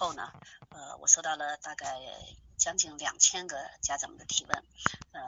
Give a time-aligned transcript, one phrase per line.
[0.00, 0.32] 后呢，
[0.70, 2.00] 呃，我收到了大概
[2.56, 4.64] 将近两千个家长们的提问，
[5.12, 5.20] 呃，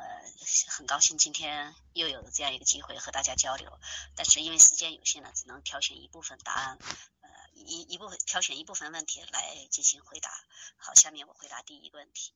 [0.68, 3.78] 很高兴今天又有这样一个机会和大家交流，
[4.16, 6.78] 但是因为时间有限呢，只能挑选一部分答案，
[7.20, 10.30] 呃，一一部分挑选一部分问题来进行回答。
[10.78, 12.32] 好，下面我回答第一个问题。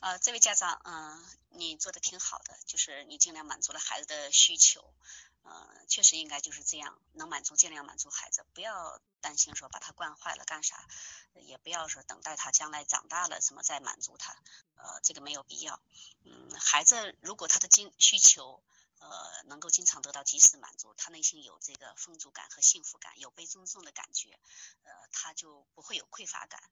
[0.00, 4.94] 呃，这位家长，嗯，你做的挺好的，就是你尽量满足了孩子的需求，
[5.42, 10.86] 呃，确实应该就是这样，能满足尽量满足孩子，不要担心说把他惯坏了干啥，
[11.34, 14.32] 也不要说等待他将来长大了什么再满足他，
[14.76, 15.80] 呃，这个没有必要。
[16.24, 18.62] 嗯，孩子如果他的经需求，
[18.98, 24.38] 呃，能够经常得到及时满足，他内心有这个丰足感和幸福感，有被尊重的感觉，
[24.82, 26.62] 呃，他就不会有匮乏感。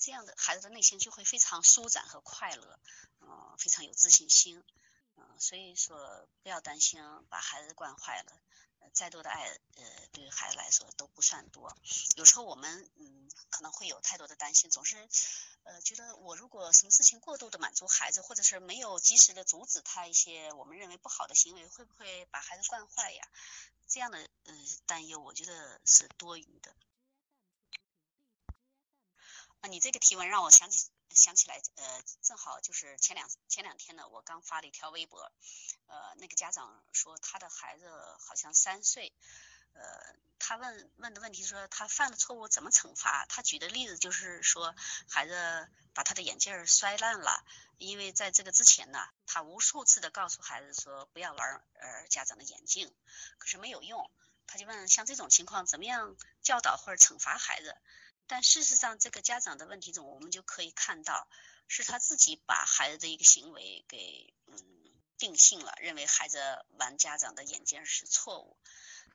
[0.00, 2.80] 这样的孩子的内心就会非常舒展和快乐，
[3.20, 4.64] 嗯，非常有自信心，
[5.38, 8.40] 所以说不要担心把孩子惯坏了，
[8.92, 9.42] 再多的爱，
[9.76, 11.76] 呃，对于孩子来说都不算多。
[12.16, 15.08] 有时候我们，嗯，可能会有太多的担心，总是，
[15.64, 23.28] 呃，觉得我如果什么事情过度的满足孩子，或者是没有及时的阻止他一些我们认为不好的行为，会不会把孩子惯坏呀？
[23.86, 24.54] 这样的，呃，
[24.86, 26.74] 担忧，我觉得是多余的。
[29.60, 35.32] 啊你这个提问让我想起想起来，呃，正好就是前两前两天呢，我刚发了一条微博，
[35.86, 39.12] 呃，那个家长说他的孩子好像三岁，
[39.74, 43.26] 呃，他问问的问题说他犯了错误怎么惩罚？
[43.28, 44.74] 他举的例子就是说
[45.08, 47.44] 孩子把他的眼镜摔烂了，
[47.78, 52.92] 因为在这个之前呢，他无数次的告诉孩子说不要玩呃家长的眼镜，
[53.38, 54.10] 可是没有用，
[54.46, 57.76] 他就问像这种情况怎么样教导或者惩罚孩子？
[58.26, 61.28] 但事实上，这个家长的问题中，我们就可以看到，
[61.68, 64.56] 是他自己把孩子的一个行为给嗯
[65.18, 66.38] 定性了，认为孩子
[66.78, 68.56] 玩家长的眼镜是错误。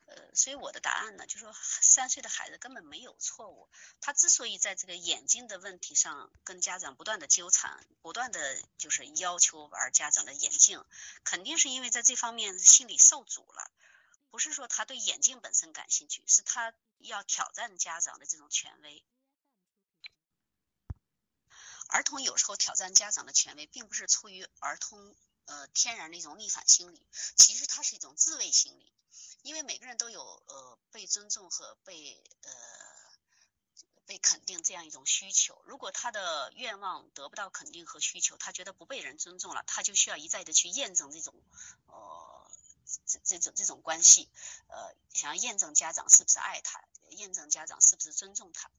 [0.05, 3.69] 呃，所以我的答案呢，就说三岁的孩子根本没有错误。
[4.01, 10.83] 他之所以在这个眼睛的问题上跟家长不断的纠缠，不断的就是要求玩家长的眼镜，
[11.23, 13.71] 肯定是因为在这方面心理受阻了。
[14.31, 19.03] 不是说他对眼镜本身感兴趣，是他要挑战家长的这种权威。
[21.87, 28.93] 儿童有时候挑战家长的权威，并不是出于儿童呃天然的一种逆反心理，其实它是一种自卫心理。
[29.41, 32.51] 因为每个人都有呃被尊重和被呃
[34.05, 35.59] 被肯定这样一种需求。
[35.65, 41.33] 如果他的愿望得不到肯定和需求，他觉得不被人尊重了，他就需要一再的去验证这种
[41.87, 42.18] 呃。
[43.05, 44.29] 这这种这种关系，
[44.67, 48.71] 呃，想要验证家长是不是爱他，验证家长是不是尊重他，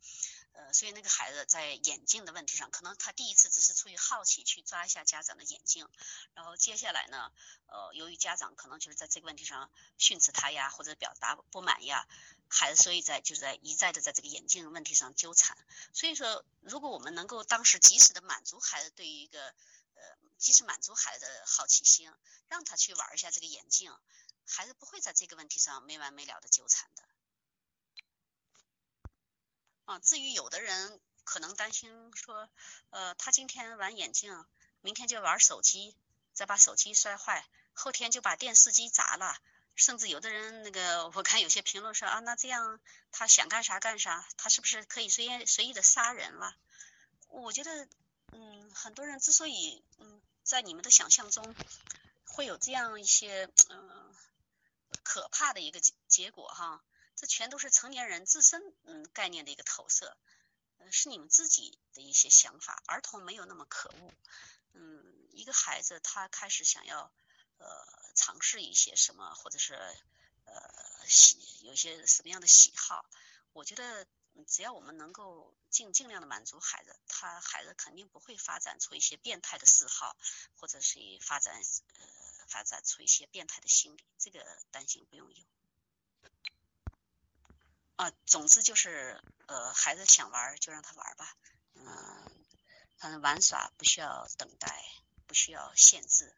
[0.52, 5.88] 呃，所以那个孩子在眼镜的问题上，可能他第一次只是出于好奇去抓一下家长的眼镜，
[6.34, 7.32] 然后接下来呢，
[7.66, 12.06] 呃，由于家长可能就是在这个问题上训斥他呀，或者表达不满呀，
[12.48, 15.56] 孩子所以在就是在一再的在这个眼镜问题上纠缠。
[15.92, 19.54] 所以说，如果我们能够当时及时的满足孩子对于一个。
[20.40, 22.10] 呃，及时满足孩子的好奇心，
[22.48, 23.94] 让他去玩一下这个眼镜，
[24.48, 27.04] 孩子不会在这个问题上没完没了的纠缠的。
[29.84, 32.48] 啊，至于有的人可能担心说，
[32.88, 34.46] 呃，他今天玩眼镜，
[34.80, 35.94] 明天就玩手机，
[36.32, 39.36] 再把手机摔坏，后天就把电视机砸了，
[39.76, 42.80] 甚至有的人那个，我看有些评论说啊，那这样
[43.12, 46.56] 他想干啥干啥，他是不是可以随便随意的杀人了？
[47.28, 47.86] 我觉得。
[48.32, 51.54] 嗯，很多人之所以嗯在你们的想象中
[52.24, 54.14] 会有这样一些嗯
[55.02, 56.82] 可怕的一个结结果哈，
[57.16, 60.16] 这全都是成年人自身嗯概念的一个投射，
[60.78, 62.82] 嗯是你们自己的一些想法。
[62.86, 64.12] 儿童没有那么可恶，
[64.72, 67.12] 嗯，一个孩子他开始想要
[67.58, 67.66] 呃
[68.14, 73.04] 尝试一些什么，或者是呃喜有些什么样的喜好，
[73.52, 74.06] 我觉得。
[74.46, 80.16] 只要我们能够尽尽量的满足孩子，他孩子肯定不会发展出一些变态的嗜好，
[80.56, 85.44] 或者是发展呃发展出一些变态的心理，这个担心不用有。
[87.96, 91.36] 啊，总之就是呃孩子想玩就让他玩吧，
[91.74, 92.46] 嗯，
[92.96, 94.84] 反正玩耍不需要等待，
[95.26, 96.34] 不需要限制，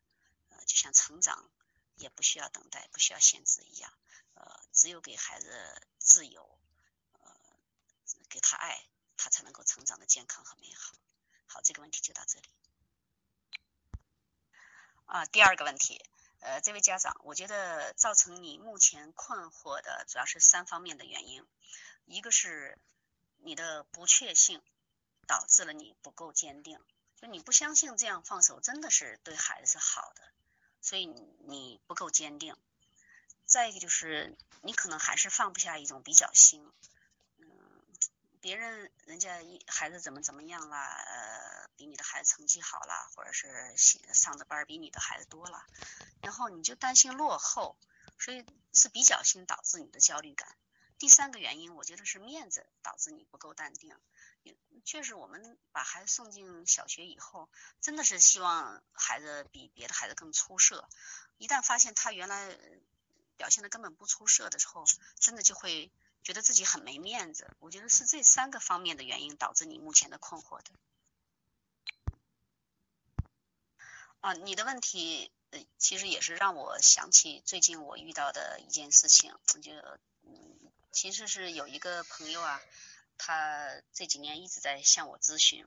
[0.48, 1.48] 呃就像成长
[1.94, 3.96] 也不需要等待，不需要限制一样，
[4.34, 6.58] 呃只有给孩子自由。
[8.32, 8.82] 给他爱，
[9.18, 10.94] 他才能够成长的健康和美好。
[11.46, 12.48] 好，这个问题就到这里。
[15.04, 16.02] 啊，第二个问题，
[16.40, 21.46] 呃，这位家长，我觉得造成你目前困惑的主要是三方面的原因，
[22.06, 22.78] 一个是
[23.36, 24.62] 你的不确信
[25.26, 26.80] 导致了你不够坚定，
[27.16, 30.22] 就你不相信这样放手真的是对孩子是好的，
[30.80, 32.56] 所以你不够坚定。
[33.44, 36.66] 再一个就是你可能还是放不下一种比较心，
[38.42, 43.76] 别人人家一孩子怎么怎么样啦，呃，比你的孩子成绩好啦，或者是
[44.12, 45.64] 上的班比你的孩子多了，
[46.20, 47.78] 然后你就担心落后，
[48.18, 48.44] 所以
[48.74, 50.56] 是比较心导致你的焦虑感。
[50.98, 53.96] 第三个原因，我觉得是面子导致你不够淡定。
[54.84, 57.48] 确实，我们把孩子送进小学以后，
[57.80, 60.88] 真的是希望孩子比别的孩子更出色。
[61.38, 62.58] 一旦发现他原来
[63.36, 64.84] 表现的根本不出色的时候，
[65.20, 65.92] 真的就会
[66.22, 67.50] 觉得自己很没面子。
[67.60, 70.70] 我觉得是这三个方面的原因导致你目前的困惑的。
[74.20, 79.72] 啊，你的问题呃，其实也是让我想起最近我遇到的一件事情，就
[80.22, 82.60] 嗯，其实是有一个朋友啊。
[83.18, 85.64] 他这几年一直在向我咨询，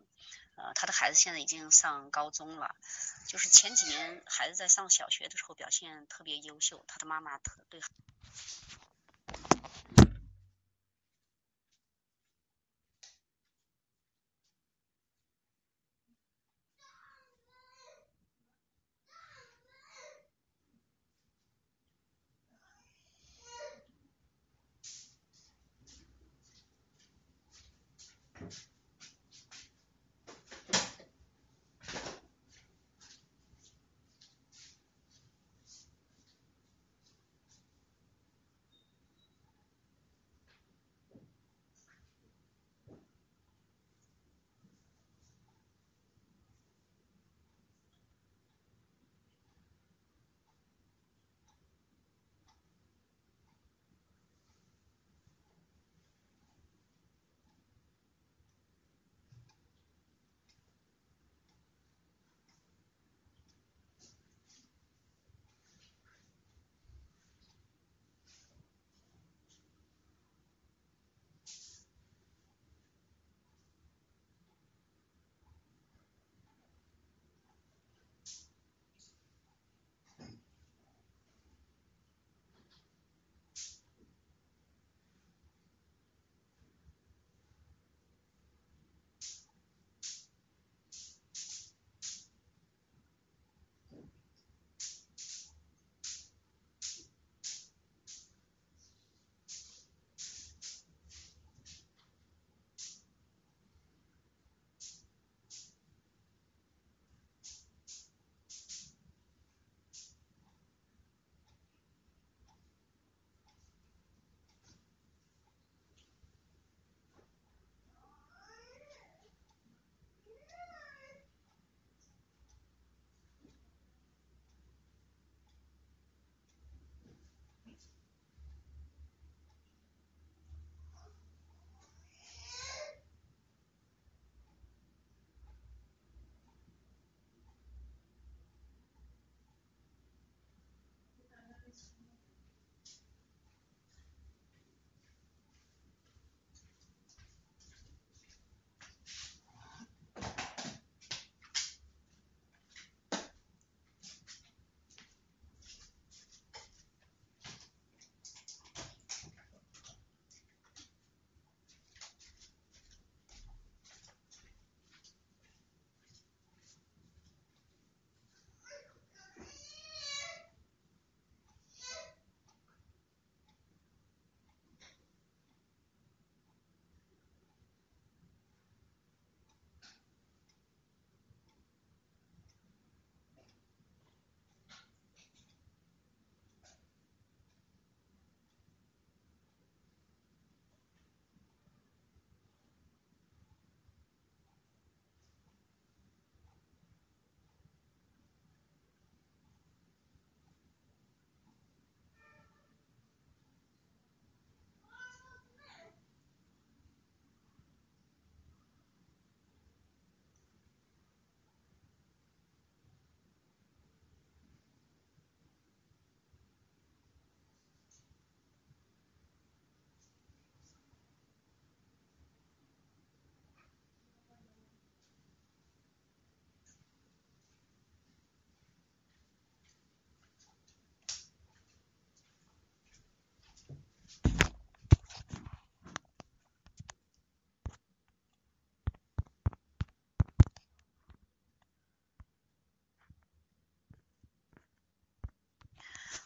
[0.56, 2.76] 呃，他的孩子现在已经上高中了，
[3.28, 7.80] 就是前几年孩子在上小学的时候表现特别优秀，他的妈妈特对。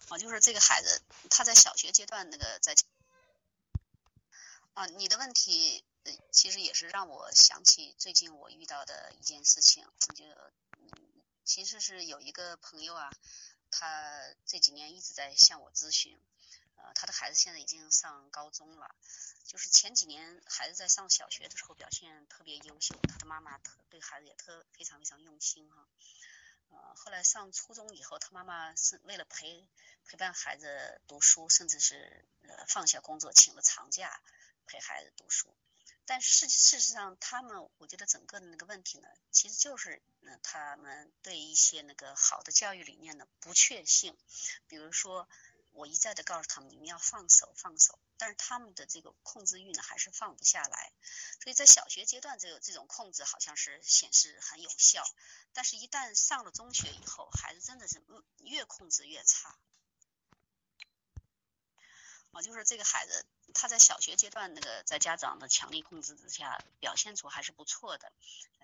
[0.10, 2.75] 啊，就是这个孩子他在小学阶段那个在
[4.74, 5.84] 啊，你的问题
[6.31, 10.25] 其实也是让我想起最近我遇到的一件事情，就，
[11.43, 13.12] 其实是有一个朋友啊，
[13.69, 16.17] 他这几年一直在向我咨询，
[16.77, 18.96] 呃，他的孩子现在已经上高中了。
[19.43, 25.88] 就是前几年孩子在上小学的时候表现特别优秀，他的妈妈特对孩子也特非常非常用心哈。
[26.70, 29.68] 呃，后来上初中以后，他妈妈是为了陪
[30.06, 34.22] 陪伴孩子读书，甚至是呃放下工作请了长假
[34.66, 35.56] 陪孩子读书。
[36.06, 44.18] 但事事实上，他们我觉得整个的那个问题呢，其实就是嗯他们对一些那个好的教育理念的不确信，
[44.68, 45.28] 比如说。
[45.72, 47.98] 我一再的告诉他们，你们要放手，放手。
[48.20, 50.92] 但是他们的这个控制欲呢，还是放不下来。
[51.42, 55.04] 所以在小学阶段，这个这种控制好像是显示很有效。
[55.54, 58.04] 但是，一旦上了中学以后，孩子真的是
[58.44, 59.58] 越控制越差。
[62.32, 63.26] 啊，就是这个孩子。
[63.52, 68.12] 他在小学阶段那个在家长的强力控制之下表现出还是不错的，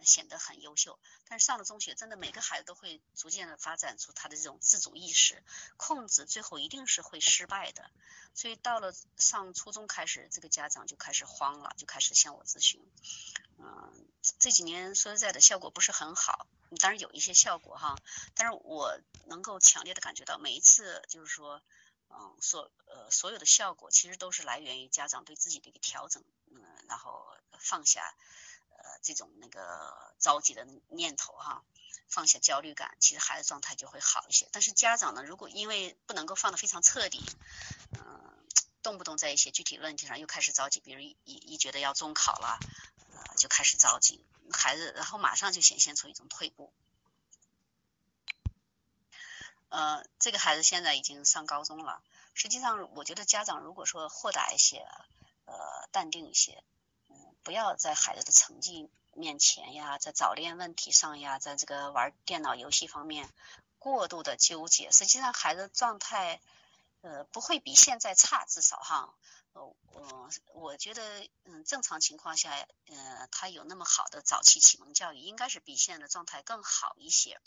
[0.04, 1.00] 显得很优秀。
[1.28, 5.44] 但是上了中学，真的每个孩子都会逐渐的发展出他的这种自主意识，
[5.76, 7.90] 控制最后一定是会失败的。
[8.36, 12.80] 所以到了上初中开始，这个家长就开始慌了，就开始向我咨询。
[13.58, 14.08] 嗯，
[14.38, 16.46] 这几年说实在的，效果不是很好，
[16.80, 17.96] 当然有一些效果哈，
[18.36, 21.64] 但是我能够强烈的感觉到每一次就是说。
[22.10, 27.26] 嗯，所呃所有的效果其实都是来源于家长对自己的一个调整，嗯，然后
[27.60, 28.16] 放下
[28.70, 31.64] 呃这种那个着急的念头哈，
[32.08, 34.48] 放下焦虑感，其实孩子状态就会好一些。
[34.52, 37.22] 但是家长呢，如果因为不能够放得非常彻底，
[37.98, 38.48] 嗯，
[38.82, 42.60] 动不动在一些具体问题上又开始着急，比如一一觉得要中考了，
[43.12, 46.72] 呃就开始着急，孩子然后马上就显现出一种退步。
[49.75, 52.01] 呃，这个孩子现在已经上高中了。
[52.34, 54.77] 实际上，我觉得家长如果说豁达一些，
[55.44, 56.63] 呃，淡定一些，
[57.10, 63.29] 嗯，不要在孩子的成绩面前呀，在早恋问题上呀，在这个玩电脑游戏方面
[63.77, 64.91] 过度的纠结。
[64.94, 66.39] 实际上，孩子状态
[67.01, 69.13] 呃不会比现在差，至少哈，
[69.51, 72.50] 呃，我我觉得，嗯，正常情况下，
[72.88, 77.41] 呃，他有那么好的早期启蒙教育，应该是比现在的状态更好一些。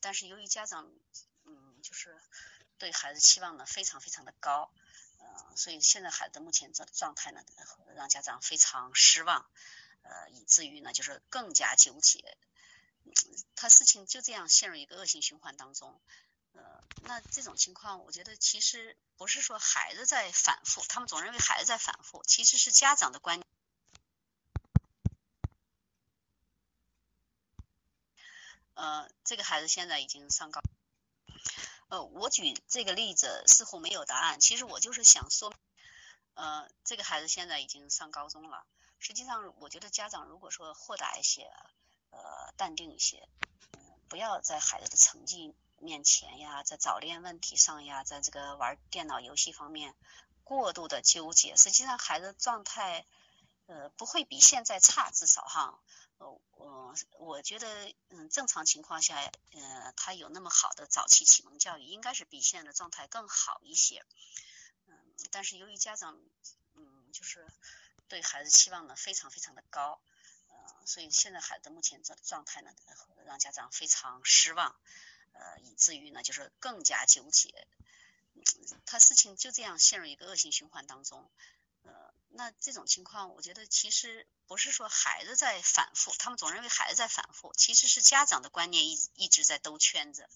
[0.00, 0.90] 但是由于家长，
[1.44, 2.16] 嗯，就是
[2.78, 4.70] 对孩子期望呢非常非常的高，
[5.18, 7.42] 嗯，所以现在孩子目前这状态呢，
[7.94, 9.50] 让家长非常失望，
[10.02, 12.36] 呃，以至于呢就是更加纠结，
[13.56, 16.00] 他事情就这样陷入一个恶性循环当中，
[16.52, 23.40] 呃，那这种情况，我觉得其实不是说孩子在反复，他们总认为孩子在反复，其实是家长的观。
[28.80, 30.62] 呃，这个孩子现在已经上高，
[31.88, 34.40] 呃，我举这个例子似乎没有答案。
[34.40, 35.52] 其实我就是想说，
[36.32, 38.64] 呃，这个孩子现在已经上高中了。
[38.98, 41.42] 实际上，我觉得家长如果说豁达一些，
[42.08, 43.28] 呃，淡定一些，
[43.76, 49.94] 嗯，不要在孩子的成绩面前呀，在早恋问题上呀，在这个玩电脑游戏方面
[50.42, 51.54] 过度的纠结。
[51.54, 53.04] 实际上，孩子状态，
[53.66, 55.78] 呃，不会比现在差，至少哈。
[56.20, 59.16] 我我觉得，嗯，正常情况下，
[59.52, 64.04] 呃，他有那么好的早期启蒙教育，应该是比现在的状态更好一些。
[64.86, 66.20] 嗯，但是由于家长，
[66.74, 67.46] 嗯，就是
[68.08, 70.00] 对孩子期望呢非常非常的高，
[70.48, 72.70] 呃，所以现在孩子目前这状态呢，
[73.24, 74.76] 让家长非常失望，
[75.32, 77.66] 呃，以至于呢就是更加纠结，
[78.84, 81.30] 他事情就这样陷入一个恶性循环当中。
[82.40, 90.26] 那这种情况，我觉得其实不是说孩子在反复，他们总认为孩子在反复，其实是家长的观念一一直在兜圈子。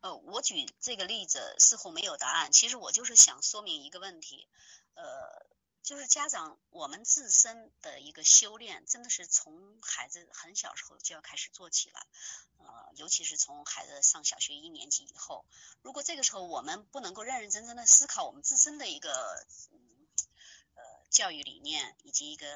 [0.00, 4.48] 呃，我举这个例子似乎没有答案，其实我就是想说明一个问题，
[4.94, 5.46] 呃。
[5.84, 12.06] 就是家长，我们自身的一个修炼，真的是从孩子很小时候就要开始做起了，
[12.56, 12.64] 呃，
[12.96, 15.44] 尤其是从孩子上小学一年级以后，
[15.82, 19.10] 如果这个时候我们不能够认认真真的思考我们自身的一个
[20.74, 22.46] 呃教育理念以及一个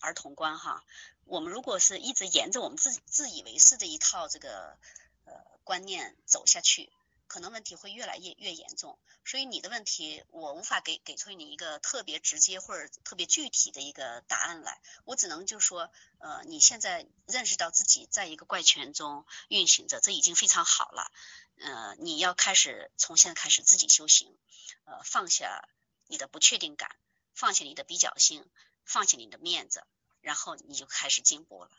[0.00, 0.84] 儿童观哈，
[1.24, 4.78] 我们如果是一直沿着我们自自以为是的一套这个
[5.24, 5.32] 呃
[5.64, 6.92] 观念走下去。
[7.32, 21.10] 可能问题会越来越越严重，所以你的问题我无法给给出你一个特别直接或者特别具体的一个答案来，我只能就说，呃，你现在认识到自己在一个怪圈中运行着，这已经非常好了，
[21.56, 24.36] 呃，你要开始从现在开始自己修行，
[24.84, 25.70] 呃，放下
[26.08, 26.94] 你的不确定感，
[27.32, 28.46] 放下你的比较性，
[28.84, 29.86] 放下你的面子，
[30.20, 31.70] 然后你就开始进步了。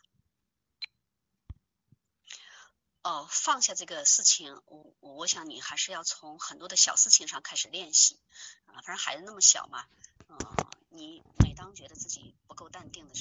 [3.04, 8.18] 哦，放下这个事情，我我想你还是要从很多的小事情上开始练习
[8.66, 8.80] 啊。
[8.82, 9.86] 反正孩子那么小嘛，
[10.30, 10.38] 嗯，
[10.90, 13.12] 你每当觉得自己不够淡定的时候。